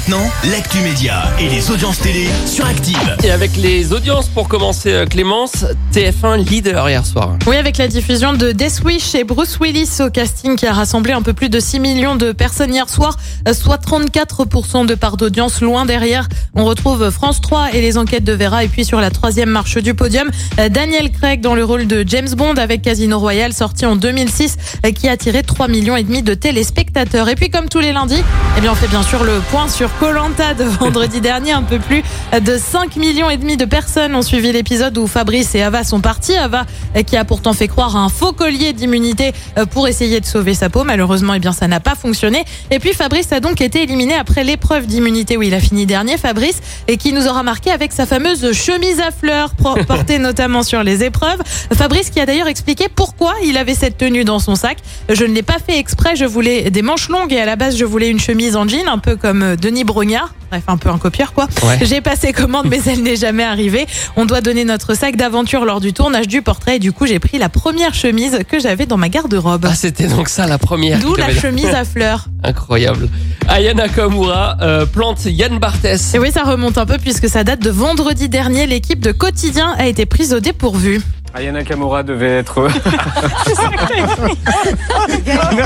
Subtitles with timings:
[0.00, 3.16] Maintenant, l'actu média et les audiences télé sur Active.
[3.22, 7.36] Et avec les audiences pour commencer, euh, Clémence, TF1 leader hier soir.
[7.46, 11.12] Oui, avec la diffusion de Death Wish et Bruce Willis au casting qui a rassemblé
[11.12, 15.18] un peu plus de 6 millions de personnes hier soir, euh, soit 34% de part
[15.18, 15.60] d'audience.
[15.60, 18.64] Loin derrière, on retrouve France 3 et les enquêtes de Vera.
[18.64, 22.04] Et puis sur la troisième marche du podium, euh, Daniel Craig dans le rôle de
[22.06, 24.56] James Bond avec Casino Royale sorti en 2006
[24.86, 27.28] euh, qui a attiré 3 millions et demi de téléspectateurs.
[27.28, 28.22] Et puis comme tous les lundis,
[28.56, 31.52] eh bien on fait bien sûr le point sur Colanta de vendredi dernier.
[31.52, 32.02] Un peu plus
[32.40, 36.00] de 5 millions et demi de personnes ont suivi l'épisode où Fabrice et Ava sont
[36.00, 36.36] partis.
[36.36, 36.66] Ava
[37.06, 40.54] qui a pourtant fait croire à un faux collier d'immunité euh, pour essayer de sauver
[40.54, 40.84] sa peau.
[40.84, 42.44] Malheureusement, eh bien ça n'a pas fonctionné.
[42.70, 46.18] Et puis Fabrice a donc été éliminé après l'épreuve d'immunité où il a fini dernier.
[46.18, 49.54] Fabrice et qui nous aura marqué avec sa fameuse chemise à fleurs
[49.86, 51.40] portée notamment sur les épreuves.
[51.74, 54.78] Fabrice qui a d'ailleurs expliqué pourquoi il avait cette tenue dans son sac.
[55.08, 56.16] Je ne l'ai pas fait exprès.
[56.16, 58.88] Je voulais des manches longues et à la base je voulais une chemise en jean,
[58.88, 60.32] un peu comme euh, Brognard.
[60.50, 61.46] Bref, un peu un copieur quoi.
[61.62, 61.78] Ouais.
[61.82, 63.86] J'ai passé commande mais elle n'est jamais arrivée.
[64.16, 67.18] On doit donner notre sac d'aventure lors du tournage du portrait et du coup j'ai
[67.18, 69.66] pris la première chemise que j'avais dans ma garde-robe.
[69.70, 70.98] Ah, c'était donc ça la première.
[70.98, 72.26] D'où la chemise à fleurs.
[72.42, 73.08] Incroyable.
[73.48, 76.14] Ayana Kamura euh, plante Yann Barthès.
[76.14, 78.66] Et oui, ça remonte un peu puisque ça date de vendredi dernier.
[78.66, 81.00] L'équipe de Quotidien a été prise au dépourvu.
[81.34, 82.68] Ayana Kamura devait être.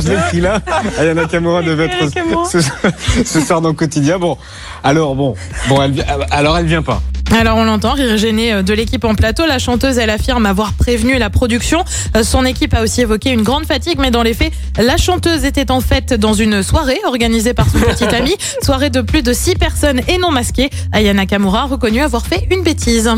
[0.00, 0.60] Je l'ai pris là.
[0.98, 2.10] Ayana Kamura devait être
[2.50, 2.58] ce,
[3.24, 4.18] ce soir dans le quotidien.
[4.18, 4.36] Bon,
[4.82, 5.34] alors bon,
[5.68, 7.00] bon, elle, vi- alors elle vient pas.
[7.38, 9.46] Alors on l'entend, rire gêné euh, de l'équipe en plateau.
[9.46, 11.82] La chanteuse, elle affirme avoir prévenu la production.
[12.16, 15.44] Euh, Son équipe a aussi évoqué une grande fatigue, mais dans les faits, la chanteuse
[15.44, 18.34] était en fait dans une soirée organisée par son petit ami.
[18.62, 20.68] Soirée de plus de six personnes et non masquées.
[20.92, 23.10] Ayana Kamura a reconnu avoir fait une bêtise.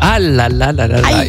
[0.00, 1.24] Ah là là là là là.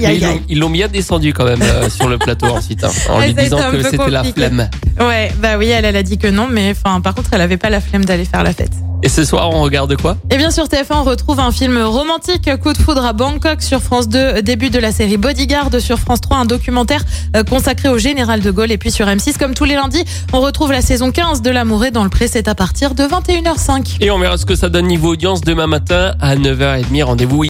[0.49, 3.33] Ils l'ont- bien descendu quand même euh, sur le plateau ensuite, hein, en Ouais, lui
[3.33, 4.69] disant que c'était la flemme.
[4.99, 7.57] Ouais, bah oui, elle, elle a dit que non, mais enfin, par contre, elle avait
[7.57, 8.71] pas la flemme d'aller faire la fête.
[9.03, 10.15] Et ce soir, on regarde quoi?
[10.29, 13.81] Et bien sur TF1, on retrouve un film romantique, Coup de foudre à Bangkok sur
[13.81, 17.01] France 2, début de la série Bodyguard sur France 3, un documentaire
[17.35, 18.71] euh, consacré au général de Gaulle.
[18.71, 20.03] Et puis sur M6, comme tous les lundis,
[20.33, 23.03] on retrouve la saison 15 de L'amour est dans le pré, c'est à partir de
[23.03, 23.97] 21h05.
[24.01, 27.03] Et on verra ce que ça donne niveau audience demain matin à 9h30.
[27.03, 27.37] Rendez-vous.
[27.37, 27.49] oui.